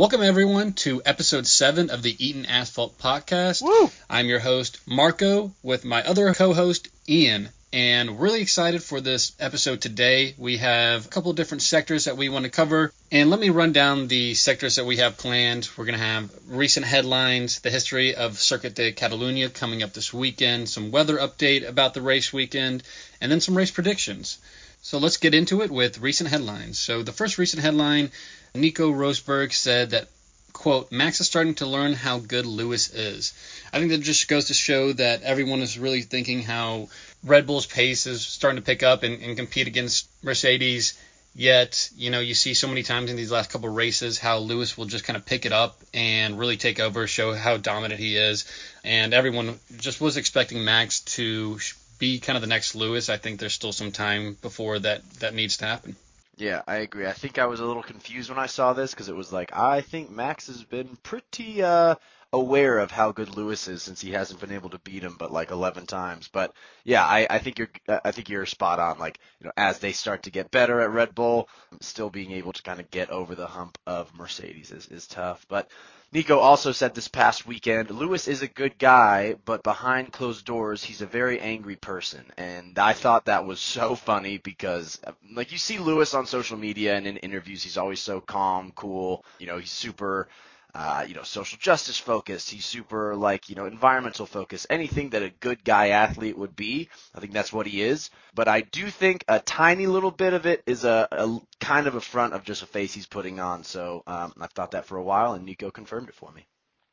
Welcome 0.00 0.22
everyone 0.22 0.72
to 0.84 1.02
episode 1.04 1.46
seven 1.46 1.90
of 1.90 2.02
the 2.02 2.16
Eaton 2.26 2.46
Asphalt 2.46 2.96
Podcast. 2.96 3.60
Woo! 3.60 3.90
I'm 4.08 4.28
your 4.28 4.38
host 4.38 4.80
Marco 4.86 5.52
with 5.62 5.84
my 5.84 6.02
other 6.02 6.32
co-host 6.32 6.88
Ian, 7.06 7.50
and 7.70 8.18
really 8.18 8.40
excited 8.40 8.82
for 8.82 9.02
this 9.02 9.32
episode 9.38 9.82
today. 9.82 10.34
We 10.38 10.56
have 10.56 11.04
a 11.04 11.08
couple 11.10 11.32
of 11.32 11.36
different 11.36 11.60
sectors 11.60 12.06
that 12.06 12.16
we 12.16 12.30
want 12.30 12.46
to 12.46 12.50
cover, 12.50 12.94
and 13.12 13.28
let 13.28 13.40
me 13.40 13.50
run 13.50 13.72
down 13.72 14.08
the 14.08 14.32
sectors 14.32 14.76
that 14.76 14.86
we 14.86 14.96
have 14.96 15.18
planned. 15.18 15.68
We're 15.76 15.84
going 15.84 15.98
to 15.98 16.04
have 16.04 16.30
recent 16.48 16.86
headlines, 16.86 17.60
the 17.60 17.68
history 17.68 18.14
of 18.14 18.38
Circuit 18.38 18.74
de 18.74 18.94
Catalunya 18.94 19.52
coming 19.52 19.82
up 19.82 19.92
this 19.92 20.14
weekend, 20.14 20.70
some 20.70 20.92
weather 20.92 21.18
update 21.18 21.68
about 21.68 21.92
the 21.92 22.00
race 22.00 22.32
weekend, 22.32 22.84
and 23.20 23.30
then 23.30 23.42
some 23.42 23.54
race 23.54 23.70
predictions. 23.70 24.38
So 24.82 24.98
let's 24.98 25.18
get 25.18 25.34
into 25.34 25.62
it 25.62 25.70
with 25.70 25.98
recent 25.98 26.30
headlines. 26.30 26.78
So 26.78 27.02
the 27.02 27.12
first 27.12 27.38
recent 27.38 27.62
headline, 27.62 28.10
Nico 28.54 28.90
Rosberg 28.90 29.52
said 29.52 29.90
that 29.90 30.08
quote, 30.52 30.90
Max 30.92 31.20
is 31.20 31.26
starting 31.26 31.54
to 31.54 31.66
learn 31.66 31.92
how 31.94 32.18
good 32.18 32.46
Lewis 32.46 32.90
is. 32.90 33.32
I 33.72 33.78
think 33.78 33.90
that 33.92 34.02
just 34.02 34.28
goes 34.28 34.46
to 34.46 34.54
show 34.54 34.92
that 34.94 35.22
everyone 35.22 35.60
is 35.60 35.78
really 35.78 36.02
thinking 36.02 36.42
how 36.42 36.88
Red 37.24 37.46
Bull's 37.46 37.66
pace 37.66 38.06
is 38.06 38.26
starting 38.26 38.56
to 38.56 38.66
pick 38.66 38.82
up 38.82 39.02
and, 39.02 39.22
and 39.22 39.36
compete 39.36 39.66
against 39.66 40.08
Mercedes. 40.22 40.98
Yet, 41.34 41.90
you 41.96 42.10
know, 42.10 42.18
you 42.18 42.34
see 42.34 42.54
so 42.54 42.66
many 42.66 42.82
times 42.82 43.10
in 43.10 43.16
these 43.16 43.30
last 43.30 43.50
couple 43.50 43.68
races 43.68 44.18
how 44.18 44.38
Lewis 44.38 44.76
will 44.76 44.86
just 44.86 45.04
kind 45.04 45.16
of 45.16 45.24
pick 45.24 45.46
it 45.46 45.52
up 45.52 45.80
and 45.94 46.38
really 46.38 46.56
take 46.56 46.80
over, 46.80 47.06
show 47.06 47.32
how 47.32 47.56
dominant 47.56 48.00
he 48.00 48.16
is. 48.16 48.50
And 48.82 49.14
everyone 49.14 49.60
just 49.78 50.00
was 50.00 50.16
expecting 50.16 50.64
Max 50.64 51.00
to 51.00 51.58
be 52.00 52.18
kind 52.18 52.36
of 52.36 52.40
the 52.40 52.48
next 52.48 52.74
Lewis. 52.74 53.08
I 53.08 53.16
think 53.18 53.38
there's 53.38 53.54
still 53.54 53.72
some 53.72 53.92
time 53.92 54.36
before 54.42 54.80
that 54.80 55.08
that 55.20 55.34
needs 55.34 55.58
to 55.58 55.66
happen. 55.66 55.94
Yeah, 56.36 56.62
I 56.66 56.76
agree. 56.76 57.06
I 57.06 57.12
think 57.12 57.38
I 57.38 57.46
was 57.46 57.60
a 57.60 57.66
little 57.66 57.82
confused 57.82 58.30
when 58.30 58.38
I 58.38 58.46
saw 58.46 58.72
this 58.72 58.92
because 58.92 59.08
it 59.08 59.14
was 59.14 59.32
like 59.32 59.54
I 59.54 59.82
think 59.82 60.10
Max 60.10 60.48
has 60.48 60.64
been 60.64 60.96
pretty 61.02 61.62
uh, 61.62 61.94
aware 62.32 62.78
of 62.78 62.90
how 62.90 63.12
good 63.12 63.36
Lewis 63.36 63.66
is 63.66 63.82
since 63.82 64.00
he 64.00 64.12
hasn't 64.12 64.40
been 64.40 64.52
able 64.52 64.70
to 64.70 64.78
beat 64.78 65.02
him 65.02 65.16
but 65.18 65.32
like 65.32 65.50
11 65.50 65.86
times. 65.86 66.28
But 66.28 66.52
yeah, 66.84 67.04
I, 67.04 67.26
I 67.28 67.38
think 67.38 67.58
you're 67.58 67.70
I 67.88 68.12
think 68.12 68.28
you're 68.28 68.46
spot 68.46 68.78
on. 68.78 68.98
Like 68.98 69.18
you 69.40 69.46
know, 69.46 69.52
as 69.56 69.78
they 69.78 69.92
start 69.92 70.24
to 70.24 70.30
get 70.30 70.50
better 70.50 70.80
at 70.80 70.90
Red 70.90 71.14
Bull, 71.14 71.48
still 71.80 72.10
being 72.10 72.32
able 72.32 72.52
to 72.52 72.62
kind 72.62 72.80
of 72.80 72.90
get 72.90 73.10
over 73.10 73.34
the 73.34 73.46
hump 73.46 73.78
of 73.86 74.14
Mercedes 74.14 74.70
is 74.70 74.86
is 74.88 75.06
tough. 75.06 75.44
But 75.48 75.68
Nico 76.12 76.38
also 76.40 76.72
said 76.72 76.94
this 76.94 77.06
past 77.06 77.46
weekend, 77.46 77.90
Lewis 77.90 78.26
is 78.26 78.42
a 78.42 78.48
good 78.48 78.78
guy, 78.78 79.36
but 79.44 79.62
behind 79.62 80.12
closed 80.12 80.44
doors, 80.44 80.82
he's 80.82 81.02
a 81.02 81.06
very 81.06 81.38
angry 81.38 81.76
person. 81.76 82.24
And 82.36 82.76
I 82.80 82.94
thought 82.94 83.26
that 83.26 83.46
was 83.46 83.60
so 83.60 83.94
funny 83.94 84.38
because, 84.38 85.00
like, 85.32 85.52
you 85.52 85.58
see 85.58 85.78
Lewis 85.78 86.12
on 86.12 86.26
social 86.26 86.56
media 86.56 86.96
and 86.96 87.06
in 87.06 87.16
interviews, 87.18 87.62
he's 87.62 87.76
always 87.78 88.00
so 88.00 88.20
calm, 88.20 88.72
cool. 88.74 89.24
You 89.38 89.46
know, 89.46 89.58
he's 89.58 89.70
super 89.70 90.26
uh, 90.74 91.04
you 91.06 91.14
know, 91.14 91.22
social 91.22 91.58
justice 91.58 91.98
focused. 91.98 92.50
He's 92.50 92.64
super 92.64 93.14
like, 93.16 93.48
you 93.48 93.56
know, 93.56 93.66
environmental 93.66 94.26
focused. 94.26 94.66
Anything 94.70 95.10
that 95.10 95.22
a 95.22 95.30
good 95.30 95.64
guy 95.64 95.88
athlete 95.88 96.38
would 96.38 96.56
be. 96.56 96.88
I 97.14 97.20
think 97.20 97.32
that's 97.32 97.52
what 97.52 97.66
he 97.66 97.82
is. 97.82 98.10
But 98.34 98.48
I 98.48 98.62
do 98.62 98.90
think 98.90 99.24
a 99.28 99.40
tiny 99.40 99.86
little 99.86 100.10
bit 100.10 100.32
of 100.32 100.46
it 100.46 100.62
is 100.66 100.84
a, 100.84 101.08
a 101.10 101.40
kind 101.60 101.86
of 101.86 101.94
a 101.94 102.00
front 102.00 102.34
of 102.34 102.44
just 102.44 102.62
a 102.62 102.66
face 102.66 102.92
he's 102.94 103.06
putting 103.06 103.40
on. 103.40 103.64
So 103.64 104.02
um, 104.06 104.32
I've 104.40 104.52
thought 104.52 104.72
that 104.72 104.86
for 104.86 104.96
a 104.96 105.02
while, 105.02 105.34
and 105.34 105.44
Nico 105.44 105.70
confirmed 105.70 106.08
it 106.08 106.14
for 106.14 106.30
me. 106.32 106.46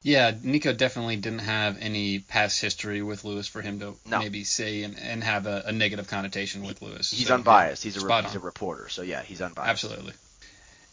Yeah, 0.04 0.32
Nico 0.42 0.74
definitely 0.74 1.16
didn't 1.16 1.40
have 1.40 1.78
any 1.82 2.20
past 2.20 2.62
history 2.62 3.02
with 3.02 3.26
Lewis 3.26 3.48
for 3.48 3.62
him 3.62 3.80
to 3.80 3.96
no. 4.06 4.20
maybe 4.20 4.44
say 4.44 4.84
and, 4.84 4.98
and 4.98 5.24
have 5.24 5.48
a, 5.48 5.64
a, 5.66 5.72
negative 5.72 6.08
connotation 6.08 6.64
with 6.64 6.82
Lewis. 6.82 7.10
He's 7.10 7.28
so, 7.28 7.34
unbiased. 7.34 7.84
He's 7.84 8.02
a 8.02 8.22
he's 8.22 8.36
a 8.36 8.40
reporter, 8.40 8.90
so 8.90 9.02
yeah, 9.02 9.24
he's 9.24 9.42
unbiased. 9.42 9.70
Absolutely. 9.70 10.14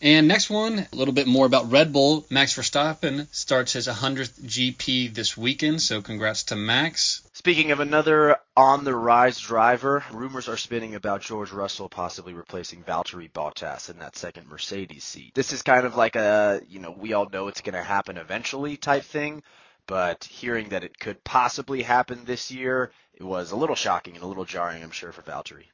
And 0.00 0.28
next 0.28 0.50
one, 0.50 0.87
a 0.92 0.97
little 0.97 1.14
bit 1.14 1.27
more 1.27 1.47
about 1.47 1.70
Red 1.70 1.92
Bull. 1.92 2.27
Max 2.28 2.55
Verstappen 2.55 3.27
starts 3.34 3.73
his 3.73 3.89
100th 3.89 4.39
GP 4.41 5.14
this 5.14 5.37
weekend, 5.37 5.81
so 5.81 6.03
congrats 6.03 6.45
to 6.45 6.56
Max. 6.56 7.23
Speaking 7.33 7.70
of 7.70 7.81
another 7.81 8.37
on 8.56 8.84
the 8.84 8.95
rise 8.95 9.39
driver, 9.41 10.05
rumors 10.12 10.49
are 10.49 10.56
spinning 10.56 10.94
about 10.94 11.22
George 11.22 11.53
Russell 11.53 11.88
possibly 11.88 12.34
replacing 12.34 12.82
Valtteri 12.82 13.31
Bottas 13.31 13.88
in 13.88 13.99
that 14.00 14.16
second 14.16 14.49
Mercedes 14.49 15.05
seat. 15.05 15.34
This 15.34 15.53
is 15.53 15.62
kind 15.62 15.87
of 15.87 15.97
like 15.97 16.16
a, 16.16 16.61
you 16.69 16.81
know, 16.81 16.91
we 16.91 17.12
all 17.12 17.28
know 17.28 17.49
it's 17.49 17.62
going 17.62 17.75
to 17.75 17.82
happen 17.82 18.16
eventually 18.16 18.76
type 18.76 19.05
thing, 19.05 19.43
but 19.87 20.25
hearing 20.25 20.71
that 20.71 20.84
it 20.84 20.99
could 20.99 21.22
possibly 21.25 21.82
happen 21.82 22.25
this 22.25 22.50
year, 22.50 22.93
it 23.15 23.25
was 23.25 23.53
a 23.53 23.56
little 23.56 23.76
shocking 23.76 24.15
and 24.15 24.25
a 24.25 24.26
little 24.26 24.44
jarring, 24.44 24.82
I'm 24.82 24.91
sure, 24.91 25.12
for 25.12 25.22
Valtteri. 25.22 25.66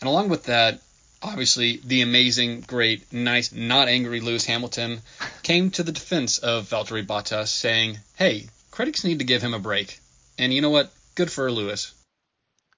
And 0.00 0.08
along 0.08 0.28
with 0.28 0.44
that, 0.44 0.80
obviously 1.22 1.80
the 1.84 2.02
amazing, 2.02 2.62
great, 2.62 3.12
nice, 3.12 3.52
not 3.52 3.88
angry 3.88 4.20
Lewis 4.20 4.44
Hamilton 4.46 5.02
came 5.42 5.70
to 5.72 5.82
the 5.82 5.92
defense 5.92 6.38
of 6.38 6.68
Valtteri 6.68 7.06
Bottas, 7.06 7.48
saying, 7.48 7.98
"Hey, 8.16 8.48
critics 8.70 9.04
need 9.04 9.18
to 9.18 9.24
give 9.24 9.42
him 9.42 9.54
a 9.54 9.58
break." 9.58 10.00
And 10.38 10.52
you 10.54 10.62
know 10.62 10.70
what? 10.70 10.92
Good 11.14 11.30
for 11.30 11.50
Lewis. 11.50 11.92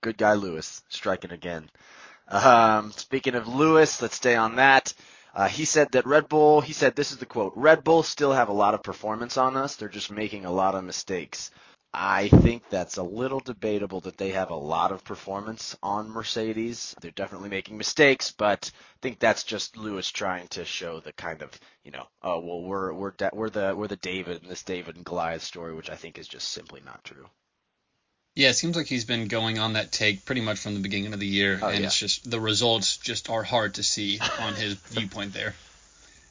Good 0.01 0.19
guy, 0.19 0.35
Lewis, 0.35 0.83
striking 0.89 1.31
again. 1.31 1.71
Um, 2.29 2.93
speaking 2.93 3.35
of 3.35 3.47
Lewis, 3.47 4.03
let's 4.03 4.17
stay 4.17 4.35
on 4.35 4.57
that. 4.57 4.93
Uh, 5.35 5.49
he 5.49 5.65
said 5.65 5.93
that 5.93 6.07
Red 6.07 6.29
Bull, 6.29 6.61
he 6.61 6.73
said, 6.73 6.95
this 6.95 7.13
is 7.13 7.19
the 7.19 7.27
quote, 7.27 7.53
Red 7.57 7.85
Bull 7.85 8.03
still 8.03 8.33
have 8.33 8.49
a 8.49 8.53
lot 8.53 8.75
of 8.75 8.83
performance 8.83 9.37
on 9.37 9.57
us. 9.57 9.77
They're 9.77 9.89
just 9.89 10.11
making 10.11 10.45
a 10.45 10.51
lot 10.51 10.75
of 10.75 10.85
mistakes. 10.85 11.51
I 11.95 12.29
think 12.29 12.63
that's 12.71 12.97
a 12.97 13.03
little 13.03 13.41
debatable 13.41 14.01
that 14.03 14.17
they 14.17 14.31
have 14.31 14.51
a 14.51 14.55
lot 14.55 14.93
of 14.93 15.05
performance 15.05 15.77
on 15.83 16.09
Mercedes. 16.09 16.95
They're 17.01 17.11
definitely 17.11 17.51
making 17.51 17.77
mistakes, 17.77 18.31
but 18.31 18.71
I 18.75 18.99
think 19.03 19.19
that's 19.19 19.45
just 19.45 19.77
Lewis 19.77 20.11
trying 20.11 20.49
to 20.49 20.65
show 20.65 21.01
the 21.01 21.13
kind 21.13 21.43
of, 21.43 21.51
you 21.85 21.91
know, 21.91 22.07
oh 22.23 22.41
well 22.41 22.63
we're 22.63 22.93
we're 22.95 23.13
we're 23.33 23.51
the 23.51 23.75
we're 23.77 23.89
the 23.89 23.97
David 23.97 24.43
in 24.43 24.49
this 24.49 24.63
David 24.63 24.97
and 24.97 25.05
Goliath 25.05 25.43
story, 25.43 25.75
which 25.75 25.91
I 25.91 25.97
think 25.97 26.19
is 26.19 26.29
just 26.29 26.49
simply 26.49 26.81
not 26.85 27.05
true. 27.05 27.29
Yeah, 28.35 28.49
it 28.49 28.55
seems 28.55 28.77
like 28.77 28.87
he's 28.87 29.05
been 29.05 29.29
going 29.29 29.59
on 29.59 29.75
that 29.75 29.93
take 29.93 30.25
pretty 30.25 30.41
much 30.41 30.59
from 30.59 30.73
the 30.73 30.81
beginning 30.81 31.13
of 31.13 31.21
the 31.21 31.27
year, 31.27 31.59
oh, 31.61 31.69
and 31.69 31.81
yeah. 31.81 31.87
it's 31.87 31.99
just 31.99 32.31
the 32.31 32.41
results 32.41 32.97
just 32.97 33.29
are 33.29 33.43
hard 33.43 33.75
to 33.75 33.83
see 33.83 34.19
on 34.41 34.55
his 34.55 34.75
viewpoint 34.75 35.35
there. 35.35 35.55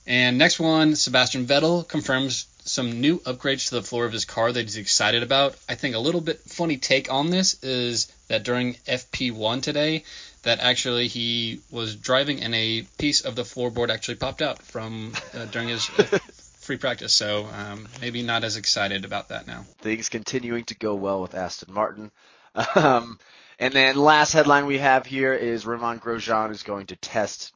And 0.08 0.38
next 0.38 0.60
one, 0.60 0.96
Sebastian 0.96 1.46
Vettel 1.46 1.88
confirms 1.88 2.48
some 2.64 3.02
new 3.02 3.20
upgrades 3.20 3.70
to 3.70 3.76
the 3.76 3.84
floor 3.84 4.06
of 4.06 4.14
his 4.14 4.26
car 4.26 4.52
that 4.52 4.62
he's 4.62 4.78
excited 4.78 5.24
about. 5.24 5.56
I 5.68 5.76
think 5.76 5.96
a 5.96 6.00
little 6.00 6.22
bit 6.22 6.40
funny 6.42 6.78
take 6.78 7.12
on 7.12 7.30
this 7.30 7.64
is 7.64 8.12
that 8.28 8.44
during 8.44 8.76
FP1 8.88 9.62
today, 9.62 10.04
that 10.44 10.60
actually 10.60 11.08
he 11.08 11.62
was 11.70 11.96
driving 11.96 12.42
and 12.42 12.54
a 12.56 12.84
piece 12.98 13.22
of 13.22 13.36
the 13.36 13.44
floorboard 13.44 13.90
actually 13.90 14.16
popped 14.16 14.42
out 14.42 14.62
from 14.62 15.14
uh, 15.34 15.46
during 15.46 15.70
his 15.70 15.90
uh, 15.98 16.04
free 16.60 16.78
practice. 16.78 17.14
So 17.14 17.48
um, 17.54 17.88
maybe 18.00 18.24
not 18.24 18.44
as 18.44 18.58
excited 18.58 19.06
about 19.06 19.30
that 19.30 19.48
now. 19.48 19.66
Things 19.80 20.10
continuing 20.10 20.66
to 20.66 20.76
go 20.76 20.96
well 20.96 21.22
with 21.22 21.36
Aston 21.36 21.74
Martin. 21.74 22.12
Um, 22.76 23.18
and 23.60 23.74
then 23.74 23.96
last 23.96 24.34
headline 24.34 24.66
we 24.66 24.80
have 24.80 25.06
here 25.06 25.34
is 25.34 25.66
Romain 25.66 26.00
Grosjean 26.00 26.52
is 26.52 26.64
going 26.64 26.88
to 26.88 26.98
test 26.98 27.54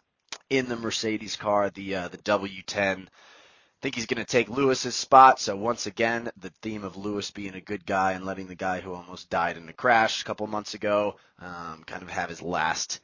in 0.50 0.67
the 0.67 0.75
Mercedes 0.75 1.35
car, 1.35 1.69
the 1.69 1.95
uh, 1.95 2.07
the 2.07 2.17
W10 2.17 3.07
I 3.78 3.81
think 3.81 3.95
he's 3.95 4.06
going 4.06 4.23
to 4.23 4.31
take 4.31 4.50
Lewis's 4.50 4.95
spot. 4.95 5.39
So 5.39 5.56
once 5.56 5.85
again, 5.85 6.31
the 6.38 6.50
theme 6.61 6.83
of 6.83 6.97
Lewis 6.97 7.29
being 7.29 7.53
a 7.53 7.61
good 7.61 7.85
guy 7.85 8.13
and 8.13 8.25
letting 8.25 8.47
the 8.47 8.55
guy 8.55 8.79
who 8.79 8.94
almost 8.94 9.29
died 9.29 9.57
in 9.57 9.69
a 9.69 9.73
crash 9.73 10.22
a 10.22 10.25
couple 10.25 10.47
months 10.47 10.73
ago 10.73 11.17
um, 11.39 11.84
kind 11.85 12.01
of 12.01 12.09
have 12.09 12.29
his 12.29 12.41
last 12.41 13.01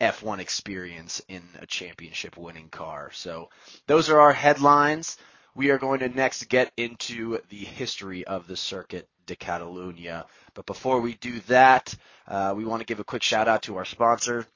F1 0.00 0.40
experience 0.40 1.22
in 1.28 1.42
a 1.60 1.66
championship 1.66 2.36
winning 2.36 2.68
car. 2.68 3.10
So 3.12 3.50
those 3.86 4.10
are 4.10 4.18
our 4.18 4.32
headlines. 4.32 5.18
We 5.54 5.70
are 5.70 5.78
going 5.78 6.00
to 6.00 6.08
next 6.08 6.48
get 6.48 6.72
into 6.76 7.38
the 7.50 7.64
history 7.64 8.24
of 8.24 8.48
the 8.48 8.56
circuit 8.56 9.08
de 9.26 9.36
Catalunya. 9.36 10.24
But 10.54 10.66
before 10.66 11.00
we 11.00 11.14
do 11.14 11.38
that, 11.46 11.94
uh, 12.26 12.54
we 12.56 12.64
want 12.64 12.80
to 12.80 12.86
give 12.86 12.98
a 12.98 13.04
quick 13.04 13.22
shout 13.22 13.46
out 13.46 13.62
to 13.64 13.76
our 13.76 13.84
sponsor, 13.84 14.46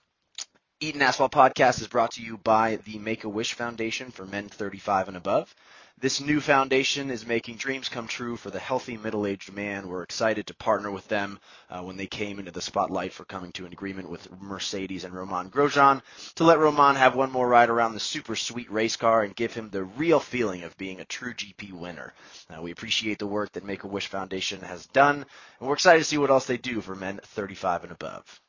Eaton 0.81 1.03
Asphalt 1.03 1.33
Podcast 1.33 1.81
is 1.81 1.89
brought 1.89 2.13
to 2.13 2.23
you 2.23 2.39
by 2.39 2.77
the 2.77 3.01
Make 3.01 3.25
a 3.25 3.29
Wish 3.29 3.55
Foundation 3.55 4.13
for 4.13 4.25
men 4.25 4.49
35 4.49 5.09
and 5.09 5.17
above. 5.17 5.53
This 6.01 6.21
new 6.21 6.41
foundation 6.41 7.11
is 7.11 7.27
making 7.27 7.57
dreams 7.57 7.89
come 7.89 8.07
true 8.07 8.37
for 8.37 8.53
the 8.53 8.61
healthy 8.61 8.97
middle-aged 8.97 9.53
man. 9.53 9.89
We're 9.89 10.05
excited 10.05 10.47
to 10.47 10.55
partner 10.55 10.93
with 10.93 11.09
them 11.09 11.41
uh, 11.69 11.83
when 11.83 11.97
they 11.97 12.07
came 12.07 12.39
into 12.39 12.53
the 12.53 12.63
spotlight 12.63 13.13
for 13.13 13.25
coming 13.25 13.51
to 13.55 13.67
an 13.67 13.73
agreement 13.73 14.09
with 14.09 14.31
Mercedes 14.41 15.03
and 15.03 15.13
Romain 15.13 15.51
Grosjean 15.51 16.01
to 16.37 16.45
let 16.45 16.61
Romain 16.61 16.95
have 16.95 17.17
one 17.17 17.33
more 17.33 17.49
ride 17.49 17.71
around 17.71 17.95
the 17.95 17.99
super 17.99 18.37
sweet 18.37 18.71
race 18.71 18.95
car 18.95 19.25
and 19.25 19.35
give 19.35 19.53
him 19.53 19.71
the 19.71 19.83
real 19.83 20.21
feeling 20.21 20.63
of 20.63 20.79
being 20.79 21.01
a 21.01 21.05
true 21.05 21.35
GP 21.35 21.73
winner. 21.73 22.15
Uh, 22.49 22.63
we 22.63 22.71
appreciate 22.71 23.19
the 23.19 23.27
work 23.27 23.51
that 23.51 23.65
Make-A-Wish 23.65 24.07
Foundation 24.07 24.61
has 24.61 24.87
done, 24.87 25.27
and 25.59 25.69
we're 25.69 25.75
excited 25.75 25.99
to 25.99 26.05
see 26.05 26.19
what 26.19 26.31
else 26.31 26.47
they 26.47 26.57
do 26.57 26.81
for 26.81 26.95
men 26.95 27.19
35 27.25 27.83
and 27.83 27.91
above 27.91 28.41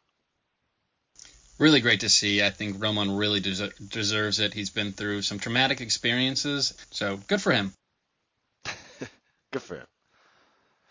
really 1.59 1.81
great 1.81 1.99
to 1.99 2.09
see. 2.09 2.41
I 2.41 2.49
think 2.49 2.81
Romain 2.81 3.11
really 3.11 3.39
des- 3.39 3.69
deserves 3.87 4.39
it. 4.39 4.53
He's 4.53 4.71
been 4.71 4.93
through 4.93 5.21
some 5.21 5.37
traumatic 5.37 5.81
experiences, 5.81 6.73
so 6.89 7.17
good 7.27 7.41
for 7.41 7.51
him. 7.51 7.73
good 9.51 9.61
for 9.61 9.75
him. 9.75 9.85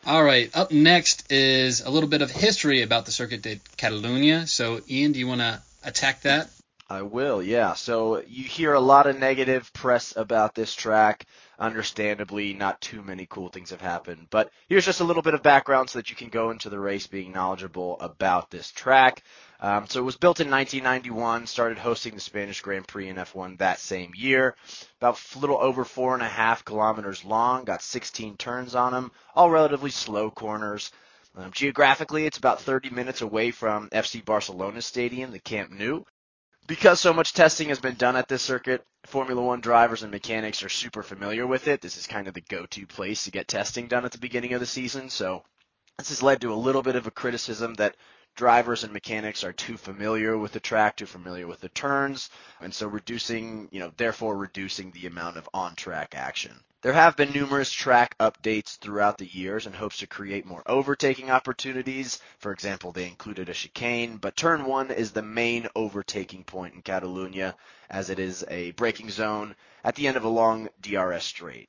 All 0.07 0.23
right, 0.23 0.55
up 0.57 0.71
next 0.71 1.33
is 1.33 1.81
a 1.81 1.91
little 1.91 2.09
bit 2.09 2.23
of 2.23 2.31
history 2.31 2.83
about 2.83 3.05
the 3.05 3.13
Circuit 3.13 3.43
de 3.43 3.57
Catalunya. 3.77 4.47
So, 4.49 4.81
Ian, 4.89 5.13
do 5.13 5.19
you 5.19 5.27
want 5.27 5.41
to 5.41 5.61
attack 5.85 6.23
that? 6.23 6.49
I 6.91 7.03
will, 7.03 7.43
yeah. 7.43 7.75
So 7.75 8.23
you 8.27 8.45
hear 8.45 8.73
a 8.73 8.81
lot 8.81 9.07
of 9.07 9.19
negative 9.19 9.71
press 9.75 10.17
about 10.17 10.55
this 10.55 10.75
track. 10.75 11.27
Understandably, 11.59 12.55
not 12.55 12.81
too 12.81 13.03
many 13.03 13.27
cool 13.27 13.51
things 13.51 13.69
have 13.71 13.83
happened. 13.83 14.29
But 14.31 14.51
here's 14.71 14.87
just 14.87 15.01
a 15.01 15.05
little 15.05 15.21
bit 15.21 15.35
of 15.35 15.43
background 15.43 15.91
so 15.91 15.99
that 15.99 16.09
you 16.09 16.17
can 16.17 16.31
go 16.31 16.49
into 16.49 16.71
the 16.71 16.81
race 16.81 17.07
being 17.07 17.31
knowledgeable 17.31 18.01
about 18.01 18.51
this 18.51 18.71
track. 18.71 19.23
Um, 19.61 19.87
so 19.87 20.01
it 20.01 20.05
was 20.05 20.17
built 20.17 20.41
in 20.41 20.51
1991, 20.51 21.47
started 21.47 21.77
hosting 21.77 22.15
the 22.15 22.21
Spanish 22.21 22.63
Grand 22.63 22.89
Prix 22.89 23.11
in 23.11 23.17
F1 23.17 23.59
that 23.59 23.81
same 23.81 24.13
year. 24.17 24.57
About 24.99 25.21
a 25.35 25.39
little 25.41 25.59
over 25.59 25.85
four 25.85 26.15
and 26.15 26.23
a 26.23 26.29
half 26.29 26.65
kilometers 26.65 27.23
long, 27.23 27.65
got 27.65 27.83
16 27.83 28.39
turns 28.39 28.75
on 28.75 28.93
them, 28.93 29.13
all 29.35 29.51
relatively 29.51 29.91
slow 29.91 30.31
corners. 30.31 30.91
Um, 31.37 31.53
geographically, 31.53 32.25
it's 32.25 32.39
about 32.39 32.63
30 32.63 32.89
minutes 32.89 33.21
away 33.21 33.51
from 33.51 33.91
FC 33.91 34.25
Barcelona 34.25 34.81
Stadium, 34.81 35.33
the 35.33 35.39
Camp 35.39 35.71
Nou 35.71 36.05
because 36.69 37.01
so 37.01 37.15
much 37.15 37.33
testing 37.33 37.71
has 37.71 37.81
been 37.81 37.95
done 37.95 38.15
at 38.15 38.29
this 38.29 38.43
circuit, 38.43 38.85
Formula 39.07 39.43
One 39.43 39.61
drivers 39.61 40.03
and 40.03 40.13
mechanics 40.13 40.63
are 40.63 40.69
super 40.69 41.03
familiar 41.03 41.47
with 41.47 41.67
it. 41.67 41.81
This 41.81 41.97
is 41.97 42.07
kind 42.07 42.29
of 42.29 42.35
the 42.35 42.43
go-to 42.43 42.87
place 42.87 43.25
to 43.25 43.31
get 43.31 43.49
testing 43.49 43.89
done 43.89 44.05
at 44.05 44.13
the 44.13 44.19
beginning 44.19 44.53
of 44.53 44.61
the 44.61 44.67
season. 44.67 45.09
So 45.09 45.43
this 45.97 46.11
has 46.11 46.23
led 46.23 46.43
to 46.43 46.53
a 46.53 46.55
little 46.55 46.83
bit 46.83 46.95
of 46.95 47.07
a 47.07 47.11
criticism 47.11 47.73
that 47.75 47.97
drivers 48.37 48.85
and 48.85 48.93
mechanics 48.93 49.45
are 49.45 49.53
too 49.53 49.79
familiar 49.79 50.37
with 50.37 50.53
the 50.53 50.61
track, 50.61 50.97
too 50.97 51.07
familiar 51.07 51.47
with 51.47 51.61
the 51.61 51.71
turns, 51.71 52.29
and 52.61 52.73
so 52.73 52.87
reducing, 52.87 53.69
you 53.73 53.81
know, 53.81 53.91
therefore 53.97 54.37
reducing 54.37 54.91
the 54.91 55.07
amount 55.07 55.39
of 55.39 55.49
on-track 55.55 56.15
action. 56.15 56.53
There 56.81 56.93
have 56.93 57.17
been 57.17 57.33
numerous 57.33 57.73
track 57.73 58.17
updates 58.21 58.79
throughout 58.79 59.19
the 59.19 59.27
years 59.27 59.67
in 59.67 59.73
hopes 59.73 59.97
to 59.99 60.07
create 60.07 60.47
more 60.47 60.63
overtaking 60.65 61.29
opportunities. 61.29 62.21
For 62.39 62.53
example, 62.53 62.93
they 62.93 63.09
included 63.09 63.49
a 63.49 63.53
chicane, 63.53 64.17
but 64.19 64.37
turn 64.37 64.65
one 64.65 64.93
is 64.93 65.11
the 65.11 65.21
main 65.21 65.67
overtaking 65.75 66.45
point 66.45 66.75
in 66.75 66.83
Catalunya 66.83 67.57
as 67.91 68.11
it 68.11 68.21
is 68.21 68.45
a 68.47 68.71
braking 68.73 69.11
zone 69.11 69.57
at 69.83 69.97
the 69.97 70.07
end 70.07 70.17
of 70.17 70.23
a 70.23 70.29
long 70.29 70.69
DRS 70.81 71.25
straight. 71.25 71.69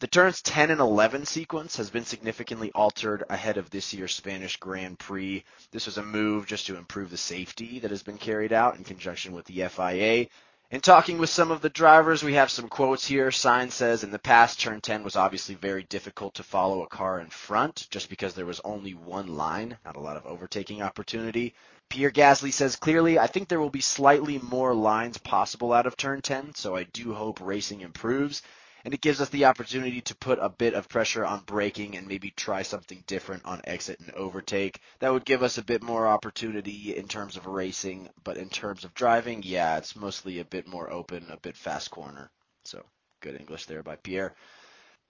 The 0.00 0.08
turns 0.08 0.42
10 0.42 0.72
and 0.72 0.80
11 0.80 1.26
sequence 1.26 1.76
has 1.76 1.90
been 1.90 2.04
significantly 2.04 2.72
altered 2.74 3.22
ahead 3.30 3.58
of 3.58 3.70
this 3.70 3.94
year's 3.94 4.16
Spanish 4.16 4.56
Grand 4.56 4.98
Prix. 4.98 5.44
This 5.70 5.86
was 5.86 5.98
a 5.98 6.02
move 6.02 6.46
just 6.46 6.66
to 6.66 6.76
improve 6.76 7.10
the 7.10 7.16
safety 7.16 7.78
that 7.78 7.92
has 7.92 8.02
been 8.02 8.18
carried 8.18 8.52
out 8.52 8.76
in 8.76 8.82
conjunction 8.82 9.34
with 9.34 9.44
the 9.44 9.68
FIA 9.68 10.26
in 10.70 10.80
talking 10.80 11.16
with 11.16 11.30
some 11.30 11.50
of 11.50 11.62
the 11.62 11.70
drivers, 11.70 12.22
we 12.22 12.34
have 12.34 12.50
some 12.50 12.68
quotes 12.68 13.06
here. 13.06 13.30
Sainz 13.30 13.72
says, 13.72 14.04
in 14.04 14.10
the 14.10 14.18
past, 14.18 14.60
turn 14.60 14.80
10 14.82 15.02
was 15.02 15.16
obviously 15.16 15.54
very 15.54 15.82
difficult 15.84 16.34
to 16.34 16.42
follow 16.42 16.82
a 16.82 16.88
car 16.88 17.20
in 17.20 17.28
front 17.28 17.86
just 17.90 18.10
because 18.10 18.34
there 18.34 18.44
was 18.44 18.60
only 18.64 18.92
one 18.92 19.28
line, 19.28 19.78
not 19.84 19.96
a 19.96 20.00
lot 20.00 20.18
of 20.18 20.26
overtaking 20.26 20.82
opportunity. 20.82 21.54
Pierre 21.88 22.10
Gasly 22.10 22.52
says 22.52 22.76
clearly, 22.76 23.18
I 23.18 23.28
think 23.28 23.48
there 23.48 23.60
will 23.60 23.70
be 23.70 23.80
slightly 23.80 24.38
more 24.38 24.74
lines 24.74 25.16
possible 25.16 25.72
out 25.72 25.86
of 25.86 25.96
turn 25.96 26.20
10, 26.20 26.54
so 26.54 26.76
I 26.76 26.82
do 26.82 27.14
hope 27.14 27.40
racing 27.40 27.80
improves 27.80 28.42
and 28.84 28.94
it 28.94 29.00
gives 29.00 29.20
us 29.20 29.28
the 29.30 29.44
opportunity 29.44 30.00
to 30.00 30.14
put 30.16 30.38
a 30.40 30.48
bit 30.48 30.74
of 30.74 30.88
pressure 30.88 31.24
on 31.24 31.40
braking 31.40 31.96
and 31.96 32.06
maybe 32.06 32.30
try 32.30 32.62
something 32.62 33.02
different 33.06 33.44
on 33.44 33.60
exit 33.64 34.00
and 34.00 34.10
overtake. 34.12 34.80
That 35.00 35.12
would 35.12 35.24
give 35.24 35.42
us 35.42 35.58
a 35.58 35.64
bit 35.64 35.82
more 35.82 36.06
opportunity 36.06 36.96
in 36.96 37.08
terms 37.08 37.36
of 37.36 37.46
racing, 37.46 38.08
but 38.24 38.36
in 38.36 38.48
terms 38.48 38.84
of 38.84 38.94
driving, 38.94 39.42
yeah, 39.42 39.78
it's 39.78 39.96
mostly 39.96 40.38
a 40.38 40.44
bit 40.44 40.66
more 40.66 40.90
open, 40.90 41.26
a 41.30 41.36
bit 41.36 41.56
fast 41.56 41.90
corner. 41.90 42.30
So 42.64 42.84
good 43.20 43.38
English 43.38 43.66
there 43.66 43.82
by 43.82 43.96
Pierre. 43.96 44.34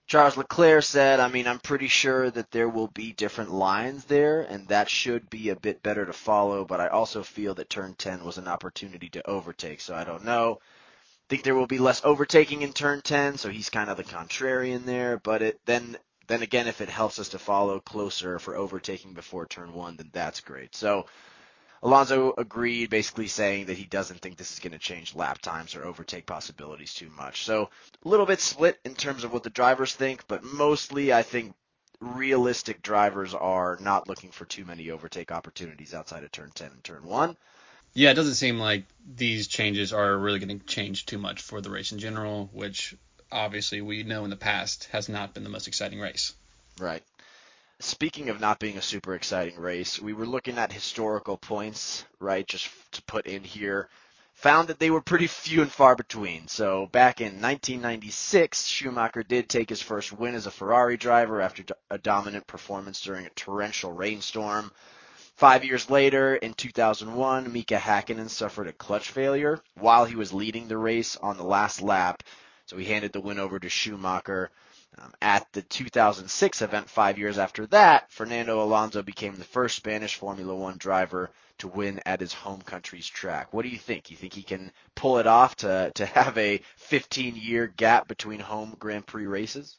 Charles 0.07 0.37
Leclerc 0.37 0.83
said, 0.83 1.19
I 1.19 1.27
mean, 1.27 1.45
I'm 1.45 1.59
pretty 1.59 1.87
sure 1.87 2.31
that 2.31 2.49
there 2.49 2.67
will 2.67 2.87
be 2.87 3.13
different 3.13 3.51
lines 3.51 4.05
there, 4.05 4.41
and 4.41 4.67
that 4.69 4.89
should 4.89 5.29
be 5.29 5.49
a 5.49 5.55
bit 5.55 5.83
better 5.83 6.03
to 6.03 6.13
follow, 6.13 6.65
but 6.65 6.81
I 6.81 6.87
also 6.87 7.21
feel 7.21 7.53
that 7.55 7.69
turn 7.69 7.93
10 7.93 8.23
was 8.23 8.39
an 8.39 8.47
opportunity 8.47 9.09
to 9.09 9.29
overtake, 9.29 9.81
so 9.81 9.93
I 9.93 10.03
don't 10.03 10.25
know 10.25 10.59
think 11.29 11.43
there 11.43 11.55
will 11.55 11.67
be 11.67 11.77
less 11.77 12.03
overtaking 12.03 12.63
in 12.63 12.73
turn 12.73 13.01
10, 13.01 13.37
so 13.37 13.49
he's 13.49 13.69
kind 13.69 13.89
of 13.89 13.97
the 13.97 14.03
contrarian 14.03 14.85
there. 14.85 15.17
But 15.17 15.41
it 15.41 15.59
then 15.65 15.97
then 16.27 16.41
again, 16.41 16.67
if 16.67 16.81
it 16.81 16.89
helps 16.89 17.17
us 17.19 17.29
to 17.29 17.39
follow 17.39 17.79
closer 17.79 18.37
for 18.39 18.55
overtaking 18.55 19.13
before 19.13 19.45
turn 19.45 19.73
one, 19.73 19.95
then 19.97 20.09
that's 20.11 20.41
great. 20.41 20.75
So 20.75 21.07
Alonso 21.81 22.33
agreed, 22.37 22.89
basically 22.89 23.27
saying 23.27 23.67
that 23.67 23.77
he 23.77 23.85
doesn't 23.85 24.19
think 24.19 24.37
this 24.37 24.51
is 24.51 24.59
going 24.59 24.73
to 24.73 24.79
change 24.79 25.15
lap 25.15 25.39
times 25.39 25.75
or 25.75 25.85
overtake 25.85 26.25
possibilities 26.25 26.93
too 26.93 27.09
much. 27.09 27.45
So 27.45 27.69
a 28.03 28.07
little 28.07 28.25
bit 28.25 28.41
split 28.41 28.79
in 28.83 28.95
terms 28.95 29.23
of 29.23 29.31
what 29.31 29.43
the 29.43 29.49
drivers 29.49 29.95
think, 29.95 30.27
but 30.27 30.43
mostly 30.43 31.13
I 31.13 31.23
think 31.23 31.55
realistic 32.01 32.81
drivers 32.81 33.33
are 33.33 33.77
not 33.81 34.07
looking 34.07 34.31
for 34.31 34.45
too 34.45 34.65
many 34.65 34.91
overtake 34.91 35.31
opportunities 35.31 35.93
outside 35.93 36.23
of 36.23 36.31
turn 36.31 36.51
10 36.53 36.71
and 36.71 36.83
turn 36.83 37.03
1. 37.03 37.37
Yeah, 37.93 38.11
it 38.11 38.15
doesn't 38.15 38.35
seem 38.35 38.59
like 38.59 38.83
these 39.15 39.47
changes 39.47 39.93
are 39.93 40.17
really 40.17 40.39
going 40.39 40.59
to 40.59 40.65
change 40.65 41.05
too 41.05 41.17
much 41.17 41.41
for 41.41 41.61
the 41.61 41.69
race 41.69 41.91
in 41.91 41.99
general, 41.99 42.49
which 42.53 42.95
obviously 43.31 43.81
we 43.81 44.03
know 44.03 44.23
in 44.23 44.29
the 44.29 44.35
past 44.35 44.85
has 44.91 45.09
not 45.09 45.33
been 45.33 45.43
the 45.43 45.49
most 45.49 45.67
exciting 45.67 45.99
race. 45.99 46.33
Right. 46.79 47.03
Speaking 47.79 48.29
of 48.29 48.39
not 48.39 48.59
being 48.59 48.77
a 48.77 48.81
super 48.81 49.15
exciting 49.15 49.57
race, 49.57 49.99
we 49.99 50.13
were 50.13 50.25
looking 50.25 50.57
at 50.57 50.71
historical 50.71 51.37
points, 51.37 52.05
right, 52.19 52.45
just 52.45 52.69
to 52.91 53.01
put 53.03 53.25
in 53.25 53.43
here. 53.43 53.89
Found 54.35 54.69
that 54.69 54.79
they 54.79 54.89
were 54.89 55.01
pretty 55.01 55.27
few 55.27 55.61
and 55.61 55.71
far 55.71 55.95
between. 55.95 56.47
So 56.47 56.87
back 56.87 57.19
in 57.19 57.41
1996, 57.41 58.65
Schumacher 58.65 59.23
did 59.23 59.49
take 59.49 59.69
his 59.69 59.81
first 59.81 60.13
win 60.13 60.35
as 60.35 60.45
a 60.45 60.51
Ferrari 60.51 60.95
driver 60.95 61.41
after 61.41 61.63
a 61.89 61.97
dominant 61.97 62.47
performance 62.47 63.01
during 63.01 63.25
a 63.25 63.29
torrential 63.31 63.91
rainstorm. 63.91 64.71
Five 65.39 65.63
years 65.63 65.89
later, 65.89 66.35
in 66.35 66.53
2001, 66.53 67.53
Mika 67.53 67.77
Hakkinen 67.77 68.29
suffered 68.29 68.67
a 68.67 68.73
clutch 68.73 69.09
failure 69.09 69.61
while 69.75 70.03
he 70.03 70.17
was 70.17 70.33
leading 70.33 70.67
the 70.67 70.77
race 70.77 71.15
on 71.15 71.37
the 71.37 71.45
last 71.45 71.81
lap. 71.81 72.23
So 72.65 72.75
he 72.75 72.83
handed 72.83 73.13
the 73.13 73.21
win 73.21 73.39
over 73.39 73.57
to 73.57 73.69
Schumacher. 73.69 74.51
Um, 74.97 75.13
at 75.21 75.47
the 75.53 75.61
2006 75.61 76.61
event, 76.61 76.89
five 76.89 77.17
years 77.17 77.37
after 77.37 77.65
that, 77.67 78.11
Fernando 78.11 78.61
Alonso 78.61 79.01
became 79.01 79.37
the 79.37 79.45
first 79.45 79.77
Spanish 79.77 80.15
Formula 80.15 80.53
One 80.53 80.77
driver 80.77 81.31
to 81.59 81.69
win 81.69 82.01
at 82.05 82.19
his 82.19 82.33
home 82.33 82.61
country's 82.61 83.07
track. 83.07 83.53
What 83.53 83.61
do 83.61 83.69
you 83.69 83.79
think? 83.79 84.11
You 84.11 84.17
think 84.17 84.33
he 84.33 84.43
can 84.43 84.73
pull 84.93 85.19
it 85.19 85.27
off 85.27 85.55
to, 85.57 85.93
to 85.95 86.05
have 86.05 86.37
a 86.37 86.59
15 86.75 87.37
year 87.37 87.65
gap 87.65 88.09
between 88.09 88.41
home 88.41 88.75
Grand 88.77 89.07
Prix 89.07 89.25
races? 89.25 89.77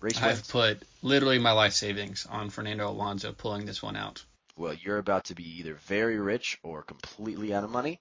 Race 0.00 0.22
I've 0.22 0.46
put 0.46 0.84
literally 1.02 1.40
my 1.40 1.50
life 1.50 1.72
savings 1.72 2.24
on 2.30 2.50
Fernando 2.50 2.88
Alonso 2.88 3.32
pulling 3.32 3.66
this 3.66 3.82
one 3.82 3.96
out 3.96 4.24
well, 4.60 4.74
you're 4.74 4.98
about 4.98 5.24
to 5.24 5.34
be 5.34 5.58
either 5.58 5.74
very 5.74 6.18
rich 6.18 6.58
or 6.62 6.82
completely 6.82 7.54
out 7.54 7.64
of 7.64 7.70
money. 7.70 7.98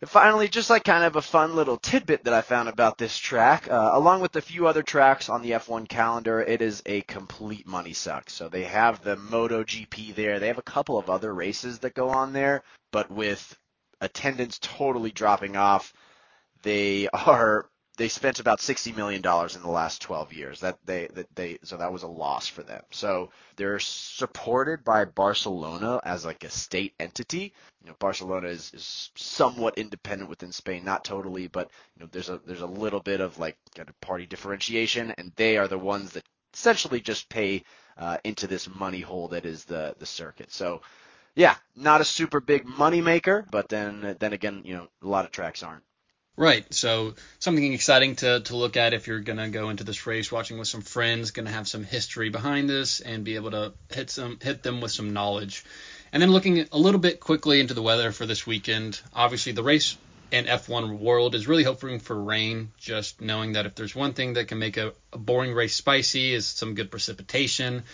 And 0.00 0.08
finally, 0.08 0.48
just 0.48 0.70
like 0.70 0.84
kind 0.84 1.04
of 1.04 1.16
a 1.16 1.22
fun 1.22 1.56
little 1.56 1.76
tidbit 1.76 2.24
that 2.24 2.34
I 2.34 2.40
found 2.40 2.68
about 2.68 2.98
this 2.98 3.18
track, 3.18 3.68
uh, 3.68 3.90
along 3.92 4.20
with 4.20 4.34
a 4.36 4.40
few 4.40 4.68
other 4.68 4.82
tracks 4.82 5.28
on 5.28 5.42
the 5.42 5.52
F1 5.52 5.88
calendar, 5.88 6.40
it 6.40 6.62
is 6.62 6.82
a 6.86 7.02
complete 7.02 7.66
money 7.66 7.92
suck. 7.92 8.30
So 8.30 8.48
they 8.48 8.64
have 8.64 9.02
the 9.02 9.16
MotoGP 9.16 10.14
there. 10.14 10.38
They 10.38 10.48
have 10.48 10.58
a 10.58 10.62
couple 10.62 10.98
of 10.98 11.10
other 11.10 11.34
races 11.34 11.80
that 11.80 11.94
go 11.94 12.10
on 12.10 12.32
there, 12.32 12.62
but 12.92 13.10
with 13.10 13.56
attendance 14.00 14.58
totally 14.60 15.10
dropping 15.10 15.56
off, 15.56 15.92
they 16.62 17.08
are 17.12 17.66
they 17.96 18.08
spent 18.08 18.40
about 18.40 18.60
sixty 18.60 18.92
million 18.92 19.22
dollars 19.22 19.56
in 19.56 19.62
the 19.62 19.70
last 19.70 20.02
twelve 20.02 20.32
years. 20.32 20.60
That 20.60 20.78
they 20.84 21.08
that 21.14 21.34
they 21.34 21.58
so 21.62 21.76
that 21.76 21.92
was 21.92 22.02
a 22.02 22.08
loss 22.08 22.48
for 22.48 22.62
them. 22.62 22.82
So 22.90 23.30
they're 23.56 23.78
supported 23.80 24.84
by 24.84 25.04
Barcelona 25.04 26.00
as 26.04 26.24
like 26.24 26.44
a 26.44 26.50
state 26.50 26.94
entity. 26.98 27.52
You 27.82 27.90
know, 27.90 27.96
Barcelona 27.98 28.48
is, 28.48 28.72
is 28.74 29.10
somewhat 29.16 29.78
independent 29.78 30.30
within 30.30 30.52
Spain, 30.52 30.84
not 30.84 31.04
totally, 31.04 31.48
but 31.48 31.70
you 31.96 32.02
know, 32.02 32.08
there's 32.12 32.30
a 32.30 32.40
there's 32.46 32.62
a 32.62 32.66
little 32.66 33.00
bit 33.00 33.20
of 33.20 33.38
like 33.38 33.58
kind 33.74 33.88
of 33.88 34.00
party 34.00 34.26
differentiation, 34.26 35.12
and 35.18 35.32
they 35.36 35.58
are 35.58 35.68
the 35.68 35.78
ones 35.78 36.12
that 36.12 36.24
essentially 36.54 37.00
just 37.00 37.28
pay 37.28 37.62
uh, 37.98 38.18
into 38.24 38.46
this 38.46 38.68
money 38.74 39.00
hole 39.00 39.28
that 39.28 39.44
is 39.44 39.64
the 39.64 39.94
the 39.98 40.06
circuit. 40.06 40.50
So 40.52 40.80
yeah, 41.34 41.56
not 41.76 42.00
a 42.00 42.04
super 42.04 42.40
big 42.40 42.66
money 42.66 43.00
maker, 43.02 43.46
but 43.50 43.68
then 43.68 44.16
then 44.18 44.32
again, 44.32 44.62
you 44.64 44.74
know, 44.74 44.88
a 45.02 45.06
lot 45.08 45.24
of 45.24 45.30
tracks 45.30 45.62
aren't. 45.62 45.82
Right. 46.42 46.64
So 46.74 47.14
something 47.38 47.72
exciting 47.72 48.16
to, 48.16 48.40
to 48.40 48.56
look 48.56 48.76
at 48.76 48.94
if 48.94 49.06
you're 49.06 49.20
gonna 49.20 49.48
go 49.48 49.70
into 49.70 49.84
this 49.84 50.08
race 50.08 50.32
watching 50.32 50.58
with 50.58 50.66
some 50.66 50.80
friends, 50.80 51.30
gonna 51.30 51.52
have 51.52 51.68
some 51.68 51.84
history 51.84 52.30
behind 52.30 52.68
this 52.68 52.98
and 52.98 53.22
be 53.22 53.36
able 53.36 53.52
to 53.52 53.74
hit 53.94 54.10
some 54.10 54.40
hit 54.42 54.64
them 54.64 54.80
with 54.80 54.90
some 54.90 55.12
knowledge. 55.12 55.64
And 56.12 56.20
then 56.20 56.32
looking 56.32 56.66
a 56.72 56.76
little 56.76 56.98
bit 56.98 57.20
quickly 57.20 57.60
into 57.60 57.74
the 57.74 57.82
weather 57.82 58.10
for 58.10 58.26
this 58.26 58.44
weekend. 58.44 59.00
Obviously 59.14 59.52
the 59.52 59.62
race 59.62 59.96
and 60.32 60.48
F1 60.48 60.98
world 60.98 61.36
is 61.36 61.46
really 61.46 61.62
hoping 61.62 62.00
for 62.00 62.20
rain, 62.20 62.72
just 62.76 63.20
knowing 63.20 63.52
that 63.52 63.66
if 63.66 63.76
there's 63.76 63.94
one 63.94 64.12
thing 64.12 64.32
that 64.32 64.48
can 64.48 64.58
make 64.58 64.78
a, 64.78 64.94
a 65.12 65.18
boring 65.18 65.54
race 65.54 65.76
spicy 65.76 66.34
is 66.34 66.44
some 66.44 66.74
good 66.74 66.90
precipitation. 66.90 67.84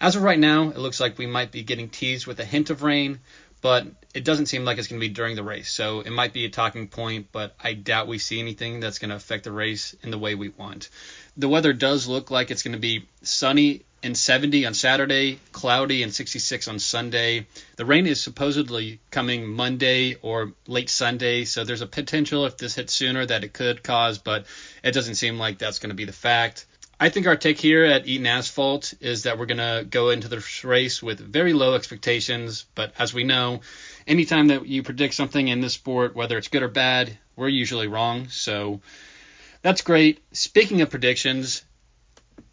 As 0.00 0.14
of 0.14 0.22
right 0.22 0.38
now, 0.38 0.68
it 0.68 0.78
looks 0.78 1.00
like 1.00 1.18
we 1.18 1.26
might 1.26 1.50
be 1.50 1.64
getting 1.64 1.88
teased 1.88 2.28
with 2.28 2.38
a 2.38 2.44
hint 2.44 2.70
of 2.70 2.84
rain, 2.84 3.18
but 3.66 3.84
it 4.14 4.22
doesn't 4.22 4.46
seem 4.46 4.64
like 4.64 4.78
it's 4.78 4.86
going 4.86 5.00
to 5.00 5.04
be 5.08 5.12
during 5.12 5.34
the 5.34 5.42
race. 5.42 5.72
So 5.72 5.98
it 5.98 6.12
might 6.12 6.32
be 6.32 6.44
a 6.44 6.48
talking 6.48 6.86
point, 6.86 7.32
but 7.32 7.56
I 7.58 7.72
doubt 7.72 8.06
we 8.06 8.18
see 8.18 8.38
anything 8.38 8.78
that's 8.78 9.00
going 9.00 9.10
to 9.10 9.16
affect 9.16 9.42
the 9.42 9.50
race 9.50 9.96
in 10.04 10.12
the 10.12 10.18
way 10.18 10.36
we 10.36 10.50
want. 10.50 10.88
The 11.36 11.48
weather 11.48 11.72
does 11.72 12.06
look 12.06 12.30
like 12.30 12.52
it's 12.52 12.62
going 12.62 12.74
to 12.74 12.78
be 12.78 13.08
sunny 13.22 13.82
and 14.04 14.16
70 14.16 14.66
on 14.66 14.74
Saturday, 14.74 15.40
cloudy 15.50 16.04
and 16.04 16.14
66 16.14 16.68
on 16.68 16.78
Sunday. 16.78 17.48
The 17.74 17.84
rain 17.84 18.06
is 18.06 18.22
supposedly 18.22 19.00
coming 19.10 19.48
Monday 19.48 20.14
or 20.22 20.52
late 20.68 20.88
Sunday, 20.88 21.44
so 21.44 21.64
there's 21.64 21.82
a 21.82 21.88
potential 21.88 22.46
if 22.46 22.56
this 22.56 22.76
hits 22.76 22.94
sooner 22.94 23.26
that 23.26 23.42
it 23.42 23.52
could 23.52 23.82
cause, 23.82 24.18
but 24.18 24.46
it 24.84 24.92
doesn't 24.92 25.16
seem 25.16 25.40
like 25.40 25.58
that's 25.58 25.80
going 25.80 25.90
to 25.90 25.96
be 25.96 26.04
the 26.04 26.12
fact. 26.12 26.66
I 26.98 27.10
think 27.10 27.26
our 27.26 27.36
take 27.36 27.60
here 27.60 27.84
at 27.84 28.06
Eaton 28.06 28.26
Asphalt 28.26 28.94
is 29.00 29.24
that 29.24 29.38
we're 29.38 29.44
going 29.44 29.58
to 29.58 29.84
go 29.84 30.08
into 30.08 30.28
this 30.28 30.64
race 30.64 31.02
with 31.02 31.20
very 31.20 31.52
low 31.52 31.74
expectations, 31.74 32.64
but 32.74 32.94
as 32.98 33.12
we 33.12 33.22
know, 33.22 33.60
anytime 34.06 34.46
that 34.46 34.66
you 34.66 34.82
predict 34.82 35.12
something 35.12 35.46
in 35.46 35.60
this 35.60 35.74
sport, 35.74 36.16
whether 36.16 36.38
it's 36.38 36.48
good 36.48 36.62
or 36.62 36.68
bad, 36.68 37.18
we're 37.36 37.48
usually 37.48 37.86
wrong. 37.86 38.28
So 38.28 38.80
that's 39.60 39.82
great. 39.82 40.20
Speaking 40.32 40.80
of 40.80 40.88
predictions, 40.88 41.66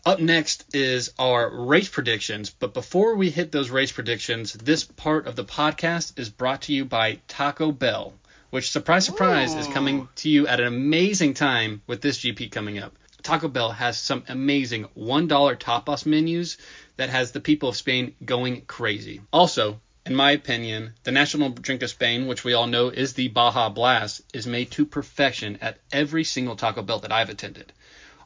up 0.05 0.19
next 0.19 0.75
is 0.75 1.13
our 1.17 1.49
race 1.49 1.87
predictions. 1.87 2.49
But 2.49 2.73
before 2.73 3.15
we 3.15 3.29
hit 3.29 3.53
those 3.53 3.69
race 3.69 3.93
predictions, 3.93 4.51
this 4.51 4.83
part 4.83 5.25
of 5.25 5.37
the 5.37 5.45
podcast 5.45 6.19
is 6.19 6.29
brought 6.29 6.63
to 6.63 6.73
you 6.73 6.83
by 6.83 7.21
Taco 7.29 7.71
Bell, 7.71 8.13
which, 8.49 8.71
surprise, 8.71 9.05
surprise, 9.05 9.55
Ooh. 9.55 9.59
is 9.59 9.67
coming 9.67 10.09
to 10.15 10.29
you 10.29 10.47
at 10.47 10.59
an 10.59 10.67
amazing 10.67 11.33
time 11.33 11.81
with 11.87 12.01
this 12.01 12.19
GP 12.19 12.51
coming 12.51 12.79
up. 12.79 12.93
Taco 13.23 13.47
Bell 13.47 13.71
has 13.71 13.97
some 13.97 14.23
amazing 14.27 14.85
$1 14.97 15.57
tapas 15.57 16.05
menus 16.05 16.57
that 16.97 17.09
has 17.09 17.31
the 17.31 17.39
people 17.39 17.69
of 17.69 17.77
Spain 17.77 18.15
going 18.25 18.61
crazy. 18.65 19.21
Also, 19.31 19.79
in 20.05 20.13
my 20.13 20.31
opinion, 20.31 20.93
the 21.03 21.11
national 21.13 21.49
drink 21.49 21.81
of 21.83 21.89
Spain, 21.89 22.27
which 22.27 22.43
we 22.43 22.51
all 22.51 22.67
know 22.67 22.89
is 22.89 23.13
the 23.13 23.29
Baja 23.29 23.69
Blast, 23.69 24.21
is 24.33 24.45
made 24.45 24.71
to 24.71 24.85
perfection 24.85 25.57
at 25.61 25.79
every 25.91 26.25
single 26.25 26.57
Taco 26.57 26.81
Bell 26.81 26.99
that 26.99 27.13
I've 27.13 27.29
attended. 27.29 27.71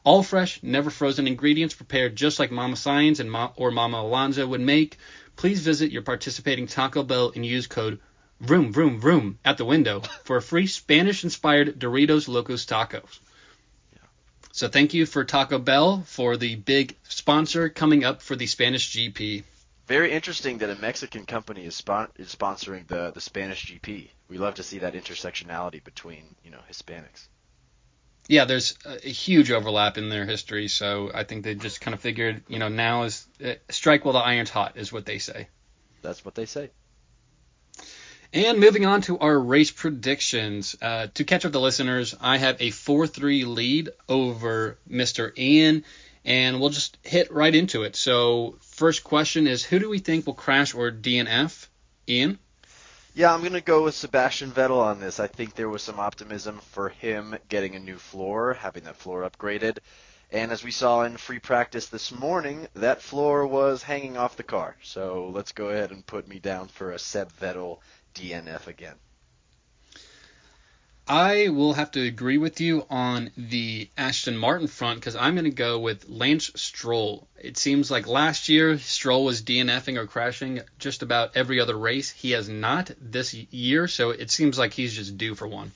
All 0.02 0.24
fresh, 0.24 0.58
never 0.62 0.90
frozen 0.90 1.28
ingredients 1.28 1.76
prepared 1.76 2.16
just 2.16 2.40
like 2.40 2.50
Mama 2.50 2.74
Sainz 2.74 3.20
and 3.20 3.30
Ma- 3.30 3.52
or 3.54 3.70
Mama 3.70 3.98
Alonso 3.98 4.46
would 4.48 4.60
make. 4.60 4.96
Please 5.36 5.60
visit 5.60 5.92
your 5.92 6.02
participating 6.02 6.66
Taco 6.66 7.04
Bell 7.04 7.30
and 7.36 7.46
use 7.46 7.68
code 7.68 8.00
VROOM 8.42 8.72
VROOM 8.72 9.00
VROOM 9.00 9.36
at 9.44 9.58
the 9.58 9.64
window 9.64 10.00
for 10.24 10.38
a 10.38 10.42
free 10.42 10.66
Spanish-inspired 10.66 11.78
Doritos 11.78 12.26
Locos 12.26 12.66
Tacos. 12.66 13.20
So 14.58 14.66
thank 14.66 14.92
you 14.92 15.06
for 15.06 15.24
Taco 15.24 15.60
Bell 15.60 16.02
for 16.04 16.36
the 16.36 16.56
big 16.56 16.96
sponsor 17.04 17.68
coming 17.68 18.02
up 18.02 18.20
for 18.20 18.34
the 18.34 18.48
Spanish 18.48 18.92
GP. 18.92 19.44
Very 19.86 20.10
interesting 20.10 20.58
that 20.58 20.68
a 20.68 20.74
Mexican 20.74 21.26
company 21.26 21.64
is, 21.64 21.76
spon- 21.76 22.08
is 22.16 22.34
sponsoring 22.34 22.84
the, 22.88 23.12
the 23.12 23.20
Spanish 23.20 23.66
GP. 23.66 24.08
We 24.28 24.36
love 24.36 24.56
to 24.56 24.64
see 24.64 24.80
that 24.80 24.94
intersectionality 24.94 25.84
between 25.84 26.34
you 26.42 26.50
know 26.50 26.58
Hispanics. 26.68 27.28
Yeah, 28.26 28.46
there's 28.46 28.76
a, 28.84 29.06
a 29.06 29.12
huge 29.12 29.52
overlap 29.52 29.96
in 29.96 30.08
their 30.08 30.26
history, 30.26 30.66
so 30.66 31.12
I 31.14 31.22
think 31.22 31.44
they 31.44 31.54
just 31.54 31.80
kind 31.80 31.94
of 31.94 32.00
figured, 32.00 32.42
you 32.48 32.58
know, 32.58 32.68
now 32.68 33.04
is 33.04 33.28
uh, 33.42 33.52
strike 33.70 34.04
while 34.04 34.14
the 34.14 34.18
iron's 34.18 34.50
hot, 34.50 34.76
is 34.76 34.92
what 34.92 35.06
they 35.06 35.20
say. 35.20 35.46
That's 36.02 36.24
what 36.24 36.34
they 36.34 36.46
say. 36.46 36.70
And 38.32 38.60
moving 38.60 38.84
on 38.84 39.00
to 39.02 39.18
our 39.18 39.38
race 39.38 39.70
predictions. 39.70 40.76
Uh, 40.82 41.06
to 41.14 41.24
catch 41.24 41.46
up 41.46 41.52
the 41.52 41.60
listeners, 41.60 42.14
I 42.20 42.36
have 42.36 42.60
a 42.60 42.70
4 42.70 43.06
3 43.06 43.44
lead 43.46 43.88
over 44.06 44.76
Mr. 44.88 45.36
Ian, 45.38 45.84
and 46.26 46.60
we'll 46.60 46.68
just 46.68 46.98
hit 47.02 47.32
right 47.32 47.54
into 47.54 47.84
it. 47.84 47.96
So, 47.96 48.58
first 48.60 49.02
question 49.02 49.46
is 49.46 49.64
Who 49.64 49.78
do 49.78 49.88
we 49.88 49.98
think 49.98 50.26
will 50.26 50.34
crash 50.34 50.74
or 50.74 50.90
DNF? 50.90 51.68
Ian? 52.06 52.38
Yeah, 53.14 53.32
I'm 53.32 53.40
going 53.40 53.54
to 53.54 53.62
go 53.62 53.84
with 53.84 53.94
Sebastian 53.94 54.52
Vettel 54.52 54.78
on 54.78 55.00
this. 55.00 55.18
I 55.18 55.26
think 55.26 55.54
there 55.54 55.68
was 55.68 55.82
some 55.82 55.98
optimism 55.98 56.60
for 56.72 56.90
him 56.90 57.34
getting 57.48 57.76
a 57.76 57.80
new 57.80 57.96
floor, 57.96 58.54
having 58.54 58.84
that 58.84 58.96
floor 58.96 59.28
upgraded. 59.28 59.78
And 60.30 60.52
as 60.52 60.62
we 60.62 60.70
saw 60.70 61.04
in 61.04 61.16
free 61.16 61.38
practice 61.38 61.86
this 61.86 62.12
morning, 62.12 62.68
that 62.74 63.00
floor 63.00 63.46
was 63.46 63.82
hanging 63.82 64.18
off 64.18 64.36
the 64.36 64.42
car. 64.42 64.76
So 64.82 65.30
let's 65.32 65.52
go 65.52 65.70
ahead 65.70 65.90
and 65.90 66.06
put 66.06 66.28
me 66.28 66.38
down 66.38 66.68
for 66.68 66.92
a 66.92 66.98
Seb 66.98 67.32
Vettel 67.40 67.78
DNF 68.18 68.66
again. 68.66 68.94
I 71.10 71.48
will 71.48 71.72
have 71.72 71.92
to 71.92 72.02
agree 72.02 72.36
with 72.36 72.60
you 72.60 72.84
on 72.90 73.30
the 73.34 73.88
Aston 73.96 74.36
Martin 74.36 74.66
front 74.66 75.00
because 75.00 75.16
I'm 75.16 75.34
going 75.34 75.46
to 75.46 75.50
go 75.50 75.78
with 75.78 76.06
Lance 76.06 76.50
Stroll. 76.54 77.26
It 77.40 77.56
seems 77.56 77.90
like 77.90 78.06
last 78.06 78.50
year 78.50 78.76
Stroll 78.78 79.24
was 79.24 79.40
DNFing 79.40 79.96
or 79.96 80.06
crashing 80.06 80.60
just 80.78 81.02
about 81.02 81.34
every 81.34 81.60
other 81.60 81.78
race. 81.78 82.10
He 82.10 82.32
has 82.32 82.50
not 82.50 82.90
this 83.00 83.32
year, 83.32 83.88
so 83.88 84.10
it 84.10 84.30
seems 84.30 84.58
like 84.58 84.74
he's 84.74 84.94
just 84.94 85.16
due 85.16 85.34
for 85.34 85.48
one. 85.48 85.72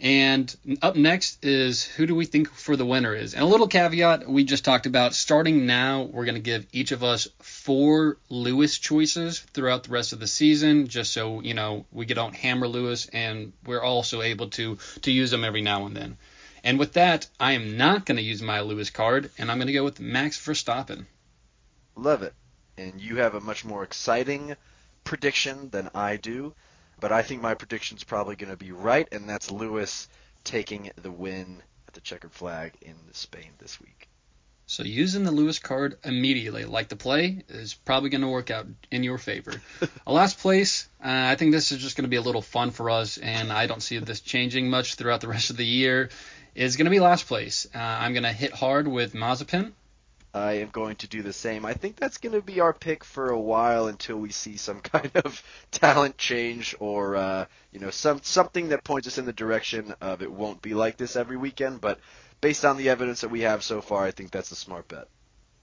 And 0.00 0.54
up 0.82 0.96
next 0.96 1.44
is 1.44 1.84
who 1.84 2.06
do 2.06 2.14
we 2.14 2.26
think 2.26 2.50
for 2.50 2.76
the 2.76 2.84
winner 2.84 3.14
is? 3.14 3.34
And 3.34 3.42
a 3.42 3.46
little 3.46 3.68
caveat 3.68 4.28
we 4.28 4.44
just 4.44 4.64
talked 4.64 4.86
about 4.86 5.14
starting 5.14 5.66
now, 5.66 6.02
we're 6.02 6.24
going 6.24 6.34
to 6.34 6.40
give 6.40 6.66
each 6.72 6.92
of 6.92 7.04
us 7.04 7.28
four 7.40 8.18
Lewis 8.28 8.78
choices 8.78 9.38
throughout 9.38 9.84
the 9.84 9.92
rest 9.92 10.12
of 10.12 10.20
the 10.20 10.26
season, 10.26 10.88
just 10.88 11.12
so, 11.12 11.40
you 11.40 11.54
know, 11.54 11.86
we 11.92 12.06
don't 12.06 12.34
hammer 12.34 12.66
Lewis 12.66 13.06
and 13.12 13.52
we're 13.64 13.82
also 13.82 14.20
able 14.20 14.50
to, 14.50 14.78
to 15.02 15.12
use 15.12 15.30
them 15.30 15.44
every 15.44 15.62
now 15.62 15.86
and 15.86 15.96
then. 15.96 16.16
And 16.64 16.78
with 16.78 16.94
that, 16.94 17.28
I 17.38 17.52
am 17.52 17.76
not 17.76 18.06
going 18.06 18.16
to 18.16 18.22
use 18.22 18.40
my 18.40 18.60
Lewis 18.60 18.88
card, 18.88 19.30
and 19.36 19.50
I'm 19.50 19.58
going 19.58 19.66
to 19.66 19.72
go 19.74 19.84
with 19.84 20.00
Max 20.00 20.38
Verstappen. 20.38 21.04
Love 21.94 22.22
it. 22.22 22.32
And 22.78 23.00
you 23.00 23.16
have 23.16 23.34
a 23.34 23.40
much 23.40 23.66
more 23.66 23.84
exciting 23.84 24.56
prediction 25.04 25.68
than 25.70 25.90
I 25.94 26.16
do. 26.16 26.54
But 27.00 27.12
I 27.12 27.22
think 27.22 27.42
my 27.42 27.54
prediction's 27.54 28.04
probably 28.04 28.36
going 28.36 28.50
to 28.50 28.56
be 28.56 28.72
right, 28.72 29.08
and 29.12 29.28
that's 29.28 29.50
Lewis 29.50 30.08
taking 30.44 30.90
the 30.96 31.10
win 31.10 31.62
at 31.88 31.94
the 31.94 32.00
checkered 32.00 32.32
flag 32.32 32.74
in 32.82 32.94
Spain 33.12 33.50
this 33.58 33.80
week. 33.80 34.08
So 34.66 34.82
using 34.82 35.24
the 35.24 35.30
Lewis 35.30 35.58
card 35.58 35.98
immediately, 36.04 36.64
like 36.64 36.88
the 36.88 36.96
play, 36.96 37.44
is 37.48 37.74
probably 37.74 38.08
going 38.08 38.22
to 38.22 38.28
work 38.28 38.50
out 38.50 38.66
in 38.90 39.02
your 39.02 39.18
favor. 39.18 39.52
a 40.06 40.12
last 40.12 40.38
place, 40.38 40.88
uh, 41.04 41.08
I 41.08 41.36
think 41.36 41.52
this 41.52 41.70
is 41.70 41.82
just 41.82 41.96
going 41.96 42.04
to 42.04 42.10
be 42.10 42.16
a 42.16 42.22
little 42.22 42.42
fun 42.42 42.70
for 42.70 42.88
us, 42.88 43.18
and 43.18 43.52
I 43.52 43.66
don't 43.66 43.82
see 43.82 43.98
this 43.98 44.20
changing 44.20 44.70
much 44.70 44.94
throughout 44.94 45.20
the 45.20 45.28
rest 45.28 45.50
of 45.50 45.58
the 45.58 45.66
year. 45.66 46.08
Is 46.54 46.76
going 46.76 46.84
to 46.84 46.90
be 46.90 47.00
last 47.00 47.26
place. 47.26 47.66
Uh, 47.74 47.78
I'm 47.78 48.12
going 48.12 48.22
to 48.22 48.32
hit 48.32 48.52
hard 48.52 48.86
with 48.86 49.12
Mazepin. 49.12 49.72
I 50.34 50.54
am 50.54 50.70
going 50.70 50.96
to 50.96 51.06
do 51.06 51.22
the 51.22 51.32
same. 51.32 51.64
I 51.64 51.74
think 51.74 51.94
that's 51.94 52.18
going 52.18 52.32
to 52.32 52.42
be 52.42 52.58
our 52.58 52.72
pick 52.72 53.04
for 53.04 53.30
a 53.30 53.38
while 53.38 53.86
until 53.86 54.16
we 54.16 54.32
see 54.32 54.56
some 54.56 54.80
kind 54.80 55.12
of 55.14 55.40
talent 55.70 56.18
change 56.18 56.74
or 56.80 57.14
uh, 57.14 57.46
you 57.70 57.78
know 57.78 57.90
some 57.90 58.20
something 58.22 58.70
that 58.70 58.82
points 58.82 59.06
us 59.06 59.16
in 59.16 59.26
the 59.26 59.32
direction 59.32 59.94
of 60.00 60.22
it 60.22 60.32
won't 60.32 60.60
be 60.60 60.74
like 60.74 60.96
this 60.96 61.14
every 61.14 61.36
weekend. 61.36 61.80
But 61.80 62.00
based 62.40 62.64
on 62.64 62.76
the 62.76 62.88
evidence 62.88 63.20
that 63.20 63.30
we 63.30 63.42
have 63.42 63.62
so 63.62 63.80
far, 63.80 64.04
I 64.04 64.10
think 64.10 64.32
that's 64.32 64.50
a 64.50 64.56
smart 64.56 64.88
bet. 64.88 65.06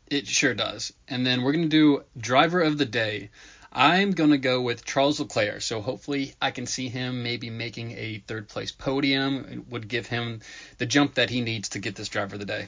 It 0.10 0.26
sure 0.26 0.54
does. 0.54 0.94
And 1.08 1.26
then 1.26 1.42
we're 1.42 1.54
going 1.54 1.70
to 1.70 1.70
do 1.70 2.04
driver 2.18 2.62
of 2.62 2.78
the 2.78 2.86
day. 2.86 3.30
I'm 3.74 4.12
going 4.12 4.32
to 4.32 4.38
go 4.38 4.62
with 4.62 4.86
Charles 4.86 5.20
Leclerc. 5.20 5.62
So 5.62 5.82
hopefully 5.82 6.34
I 6.42 6.52
can 6.52 6.66
see 6.66 6.90
him 6.90 7.24
maybe 7.24 7.50
making 7.50 7.92
a 7.92 8.24
third 8.28 8.50
place 8.50 8.72
podium. 8.72 9.46
It 9.50 9.70
would 9.70 9.88
give 9.88 10.08
him 10.08 10.42
the 10.78 10.86
jump 10.86 11.16
that 11.16 11.30
he 11.30 11.42
needs 11.42 11.70
to 11.70 11.80
get 11.80 11.96
this 11.96 12.10
driver 12.10 12.36
of 12.36 12.40
the 12.40 12.46
day. 12.46 12.68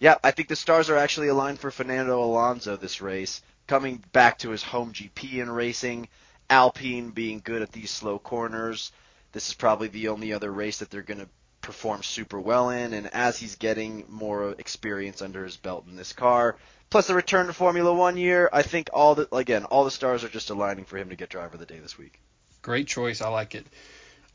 Yeah, 0.00 0.16
I 0.24 0.30
think 0.30 0.48
the 0.48 0.56
stars 0.56 0.88
are 0.88 0.96
actually 0.96 1.28
aligned 1.28 1.60
for 1.60 1.70
Fernando 1.70 2.24
Alonso 2.24 2.76
this 2.76 3.02
race. 3.02 3.42
Coming 3.66 4.02
back 4.12 4.38
to 4.38 4.50
his 4.50 4.62
home 4.62 4.94
GP 4.94 5.34
in 5.42 5.50
racing, 5.50 6.08
Alpine 6.48 7.10
being 7.10 7.42
good 7.44 7.60
at 7.60 7.70
these 7.70 7.90
slow 7.90 8.18
corners. 8.18 8.92
This 9.32 9.48
is 9.48 9.54
probably 9.54 9.88
the 9.88 10.08
only 10.08 10.32
other 10.32 10.50
race 10.50 10.78
that 10.78 10.90
they're 10.90 11.02
going 11.02 11.20
to 11.20 11.28
perform 11.60 12.02
super 12.02 12.40
well 12.40 12.70
in. 12.70 12.94
And 12.94 13.12
as 13.12 13.38
he's 13.38 13.56
getting 13.56 14.06
more 14.08 14.52
experience 14.52 15.20
under 15.20 15.44
his 15.44 15.58
belt 15.58 15.84
in 15.86 15.96
this 15.96 16.14
car, 16.14 16.56
plus 16.88 17.06
the 17.06 17.14
return 17.14 17.46
to 17.46 17.52
Formula 17.52 17.92
One 17.92 18.16
year, 18.16 18.48
I 18.52 18.62
think 18.62 18.88
all 18.94 19.14
the 19.14 19.32
again 19.34 19.64
all 19.66 19.84
the 19.84 19.90
stars 19.90 20.24
are 20.24 20.28
just 20.28 20.48
aligning 20.48 20.86
for 20.86 20.96
him 20.96 21.10
to 21.10 21.16
get 21.16 21.28
driver 21.28 21.54
of 21.54 21.60
the 21.60 21.66
day 21.66 21.78
this 21.78 21.98
week. 21.98 22.18
Great 22.62 22.86
choice, 22.86 23.20
I 23.20 23.28
like 23.28 23.54
it. 23.54 23.66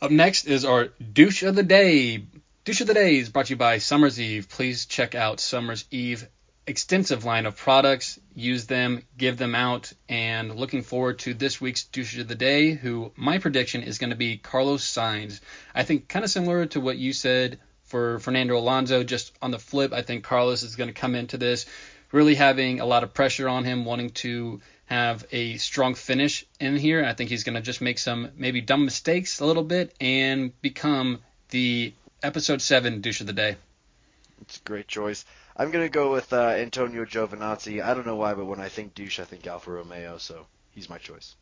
Up 0.02 0.12
next 0.12 0.46
is 0.46 0.64
our 0.64 0.90
douche 1.14 1.42
of 1.44 1.56
the 1.56 1.64
day. 1.64 2.24
Douche 2.66 2.82
of 2.82 2.88
the 2.88 2.96
Day 2.96 3.18
is 3.18 3.30
brought 3.30 3.46
to 3.46 3.52
you 3.52 3.58
by 3.58 3.78
Summer's 3.78 4.20
Eve. 4.20 4.50
Please 4.50 4.88
check 4.88 5.14
out 5.14 5.40
Summer's 5.40 5.86
Eve 5.92 6.28
extensive 6.66 7.24
line 7.24 7.46
of 7.46 7.56
products. 7.56 8.20
Use 8.34 8.66
them, 8.66 9.04
give 9.16 9.38
them 9.38 9.54
out, 9.54 9.94
and 10.10 10.56
looking 10.56 10.82
forward 10.82 11.20
to 11.20 11.36
this 11.36 11.62
week's 11.62 11.84
douche 11.84 12.18
of 12.18 12.28
the 12.28 12.34
day. 12.34 12.72
Who 12.72 13.12
my 13.16 13.38
prediction 13.38 13.84
is 13.84 14.00
going 14.00 14.10
to 14.10 14.16
be 14.16 14.38
Carlos 14.38 14.84
Sainz. 14.84 15.42
I 15.76 15.84
think 15.84 16.08
kind 16.08 16.26
of 16.26 16.32
similar 16.32 16.66
to 16.66 16.80
what 16.80 16.98
you 16.98 17.14
said 17.14 17.60
for 17.84 18.18
Fernando 18.18 18.58
Alonso. 18.58 19.04
Just 19.04 19.34
on 19.44 19.52
the 19.52 19.60
flip, 19.60 19.94
I 19.94 20.02
think 20.02 20.24
Carlos 20.24 20.64
is 20.64 20.76
going 20.76 20.88
to 20.88 21.00
come 21.00 21.14
into 21.14 21.38
this 21.38 21.68
really 22.12 22.34
having 22.34 22.80
a 22.80 22.86
lot 22.88 23.04
of 23.04 23.14
pressure 23.14 23.48
on 23.48 23.64
him, 23.64 23.86
wanting 23.86 24.10
to 24.10 24.60
have 24.88 25.24
a 25.32 25.58
strong 25.58 25.94
finish 25.94 26.48
in 26.60 26.78
here. 26.78 27.06
I 27.06 27.14
think 27.14 27.30
he's 27.30 27.44
going 27.44 27.58
to 27.58 27.62
just 27.62 27.80
make 27.82 28.00
some 28.00 28.32
maybe 28.36 28.62
dumb 28.62 28.86
mistakes 28.86 29.40
a 29.40 29.46
little 29.46 29.64
bit 29.64 29.94
and 30.02 30.60
become 30.64 31.20
the 31.52 31.94
episode 32.26 32.62
seven 32.62 33.02
douche 33.02 33.22
of 33.22 33.28
the 33.28 33.34
day. 33.34 33.56
It's 34.42 34.58
a 34.58 34.62
great 34.62 34.88
choice. 34.88 35.24
I'm 35.56 35.72
gonna 35.72 35.90
go 35.90 36.12
with 36.12 36.34
uh, 36.34 36.50
Antonio 36.50 37.06
Giovinazzi. 37.06 37.84
I 37.84 37.94
don't 37.94 38.06
know 38.06 38.16
why, 38.16 38.34
but 38.34 38.46
when 38.46 38.60
I 38.60 38.70
think 38.70 38.96
douche, 38.96 39.20
I 39.20 39.26
think 39.26 39.46
Alfa 39.48 39.72
Romeo, 39.72 40.18
so 40.18 40.48
he's 40.72 40.90
my 40.90 40.98
choice. 40.98 41.36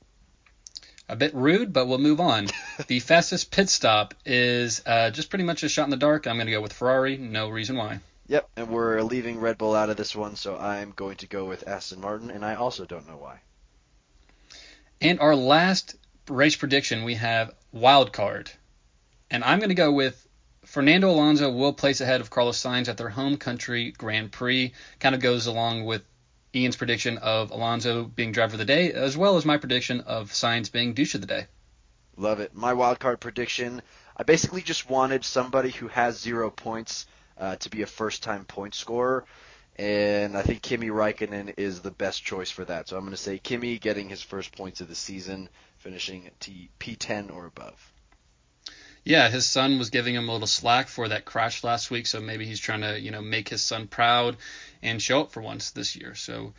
A 1.10 1.16
bit 1.16 1.34
rude, 1.34 1.74
but 1.74 1.88
we'll 1.88 1.98
move 1.98 2.20
on. 2.20 2.48
the 2.88 3.00
fastest 3.00 3.52
pit 3.52 3.70
stop 3.70 4.13
is 4.25 4.82
uh, 4.86 5.10
just 5.10 5.30
pretty 5.30 5.46
much 5.46 5.63
a 5.63 5.70
shot 5.70 5.86
in 5.86 5.90
the 5.90 5.98
dark. 5.98 6.28
I'm 6.28 6.38
gonna 6.38 6.52
go 6.52 6.62
with 6.62 6.74
Ferrari. 6.74 7.18
No 7.18 7.50
reason 7.50 7.78
why. 7.78 8.00
Yep, 8.28 8.50
and 8.56 8.70
we're 8.70 9.02
leaving 9.02 9.40
Red 9.40 9.58
Bull 9.58 9.75
out 9.75 9.90
of 9.90 9.98
this 9.98 10.16
one, 10.16 10.36
so 10.36 10.58
I'm 10.58 10.92
going 10.92 11.18
to 11.18 11.28
go 11.28 11.46
with 11.46 11.68
Aston 11.68 12.02
Martin, 12.02 12.32
and 12.32 12.46
I 12.46 12.56
also 12.56 12.86
don't 12.86 13.08
know 13.08 13.18
why. 13.18 13.40
And 15.02 15.20
our 15.20 15.36
last 15.36 15.96
race 16.30 16.56
prediction, 16.56 17.04
we 17.04 17.16
have 17.16 17.54
wild 17.72 18.13
card. 18.13 18.52
And 19.30 19.44
I'm 19.44 19.60
going 19.60 19.70
to 19.70 19.75
go 19.75 19.92
with 19.92 20.25
Fernando 20.65 21.10
Alonso 21.10 21.51
will 21.51 21.74
place 21.74 22.00
ahead 22.00 22.22
of 22.22 22.29
Carlos 22.29 22.62
Sainz 22.62 22.88
at 22.88 22.98
their 22.98 23.10
home 23.10 23.38
country 23.38 23.91
Grand 23.91 24.32
Prix. 24.32 24.74
Kind 25.00 25.13
of 25.13 25.22
goes 25.22 25.46
along 25.46 25.86
with 25.86 26.03
Ian's 26.55 26.77
prediction 26.77 27.17
of 27.17 27.51
Alonso 27.51 28.05
being 28.05 28.32
driver 28.32 28.53
of 28.53 28.60
the 28.60 28.65
day, 28.65 28.91
as 28.93 29.17
well 29.17 29.38
as 29.38 29.46
my 29.46 29.58
prediction 29.58 30.01
of 30.01 30.32
Sainz 30.32 30.72
being 30.72 30.93
douche 30.93 31.15
of 31.15 31.22
the 31.22 31.27
day. 31.27 31.48
Love 32.15 32.39
it. 32.39 32.53
My 32.53 32.74
wildcard 32.74 33.20
prediction. 33.20 33.82
I 34.15 34.24
basically 34.24 34.62
just 34.62 34.89
wanted 34.89 35.25
somebody 35.25 35.72
who 35.72 35.88
has 35.88 36.20
zero 36.20 36.50
points 36.50 37.08
uh, 37.38 37.55
to 37.58 37.70
be 37.70 37.82
a 37.82 37.88
first-time 37.88 38.46
point 38.46 38.75
scorer, 38.75 39.25
and 39.75 40.38
I 40.38 40.43
think 40.43 40.62
Kimi 40.62 40.89
Raikkonen 40.89 41.55
is 41.58 41.82
the 41.82 41.91
best 41.91 42.24
choice 42.24 42.51
for 42.51 42.63
that. 42.65 42.88
So 42.88 42.96
I'm 42.96 43.03
going 43.03 43.12
to 43.12 43.17
say 43.17 43.39
Kimi 43.39 43.79
getting 43.79 44.10
his 44.10 44.22
first 44.22 44.55
points 44.55 44.79
of 44.82 44.88
the 44.88 44.96
season, 44.96 45.50
finishing 45.77 46.29
T- 46.39 46.70
P10 46.79 47.34
or 47.34 47.48
above. 47.48 47.92
Yeah, 49.05 49.29
his 49.29 49.45
son 49.45 49.79
was 49.79 49.89
giving 49.89 50.15
him 50.15 50.29
a 50.29 50.31
little 50.31 50.48
slack 50.48 50.88
for 50.88 51.10
that 51.10 51.25
crash 51.25 51.63
last 51.63 51.91
week, 51.91 52.07
so 52.07 52.22
maybe 52.22 52.45
he's 52.45 52.60
trying 52.60 52.81
to, 52.81 52.98
you 53.00 53.12
know, 53.12 53.22
make 53.22 53.50
his 53.50 53.62
son 53.62 53.88
proud 53.88 54.38
and 54.81 55.01
show 55.01 55.22
up 55.22 55.33
for 55.33 55.41
once 55.41 55.72
this 55.72 55.95
year. 55.95 56.15
So 56.15 56.53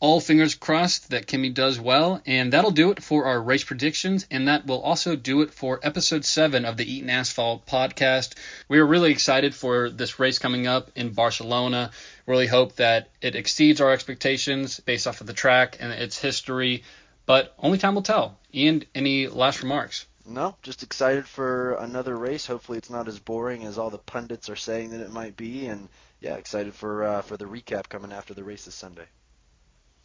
all 0.00 0.20
fingers 0.20 0.54
crossed 0.54 1.10
that 1.10 1.26
Kimi 1.26 1.50
does 1.50 1.80
well, 1.80 2.22
and 2.26 2.52
that'll 2.52 2.70
do 2.70 2.90
it 2.90 3.02
for 3.02 3.26
our 3.26 3.40
race 3.40 3.64
predictions, 3.64 4.26
and 4.30 4.48
that 4.48 4.66
will 4.66 4.80
also 4.80 5.16
do 5.16 5.42
it 5.42 5.52
for 5.52 5.80
episode 5.82 6.24
seven 6.24 6.64
of 6.64 6.76
the 6.76 6.90
Eaton 6.90 7.10
Asphalt 7.10 7.66
podcast. 7.66 8.34
We 8.68 8.78
are 8.78 8.86
really 8.86 9.10
excited 9.10 9.54
for 9.54 9.90
this 9.90 10.18
race 10.18 10.38
coming 10.38 10.66
up 10.66 10.90
in 10.96 11.10
Barcelona. 11.10 11.90
Really 12.26 12.46
hope 12.46 12.76
that 12.76 13.08
it 13.20 13.36
exceeds 13.36 13.80
our 13.80 13.92
expectations 13.92 14.80
based 14.80 15.06
off 15.06 15.20
of 15.20 15.26
the 15.26 15.32
track 15.32 15.76
and 15.80 15.92
its 15.92 16.18
history, 16.18 16.84
but 17.26 17.54
only 17.58 17.78
time 17.78 17.94
will 17.94 18.02
tell. 18.02 18.38
Ian, 18.54 18.84
any 18.94 19.28
last 19.28 19.62
remarks? 19.62 20.06
No, 20.28 20.56
just 20.62 20.82
excited 20.82 21.26
for 21.26 21.74
another 21.74 22.16
race. 22.16 22.46
Hopefully, 22.46 22.78
it's 22.78 22.90
not 22.90 23.06
as 23.06 23.18
boring 23.18 23.64
as 23.64 23.78
all 23.78 23.90
the 23.90 23.98
pundits 23.98 24.50
are 24.50 24.56
saying 24.56 24.90
that 24.90 25.00
it 25.00 25.12
might 25.12 25.36
be, 25.36 25.66
and 25.66 25.88
yeah, 26.20 26.34
excited 26.34 26.74
for 26.74 27.04
uh, 27.04 27.22
for 27.22 27.36
the 27.36 27.44
recap 27.44 27.88
coming 27.88 28.12
after 28.12 28.34
the 28.34 28.42
race 28.42 28.64
this 28.64 28.74
Sunday. 28.74 29.06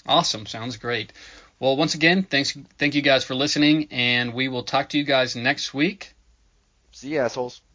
Awesome, 0.05 0.45
sounds 0.45 0.77
great. 0.77 1.13
Well, 1.59 1.77
once 1.77 1.95
again, 1.95 2.23
thanks, 2.23 2.57
thank 2.77 2.95
you 2.95 3.01
guys 3.01 3.23
for 3.23 3.35
listening, 3.35 3.87
and 3.91 4.33
we 4.33 4.47
will 4.47 4.63
talk 4.63 4.89
to 4.89 4.97
you 4.97 5.03
guys 5.03 5.35
next 5.35 5.73
week. 5.73 6.13
See 6.91 7.13
you 7.13 7.19
assholes. 7.19 7.61